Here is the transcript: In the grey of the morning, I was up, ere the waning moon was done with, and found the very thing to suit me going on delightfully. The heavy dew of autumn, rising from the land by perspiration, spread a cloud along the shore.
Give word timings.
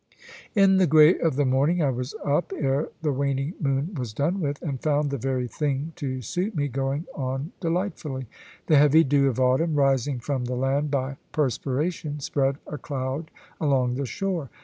In 0.55 0.77
the 0.77 0.87
grey 0.87 1.19
of 1.19 1.35
the 1.35 1.45
morning, 1.45 1.83
I 1.83 1.91
was 1.91 2.15
up, 2.25 2.51
ere 2.57 2.89
the 3.03 3.11
waning 3.11 3.53
moon 3.59 3.93
was 3.93 4.15
done 4.15 4.39
with, 4.41 4.59
and 4.63 4.81
found 4.81 5.11
the 5.11 5.17
very 5.19 5.47
thing 5.47 5.93
to 5.97 6.23
suit 6.23 6.55
me 6.55 6.69
going 6.69 7.05
on 7.13 7.51
delightfully. 7.59 8.25
The 8.65 8.77
heavy 8.79 9.03
dew 9.03 9.27
of 9.29 9.39
autumn, 9.39 9.75
rising 9.75 10.17
from 10.19 10.45
the 10.45 10.55
land 10.55 10.89
by 10.89 11.17
perspiration, 11.33 12.19
spread 12.19 12.57
a 12.65 12.79
cloud 12.79 13.29
along 13.59 13.93
the 13.93 14.07
shore. 14.07 14.49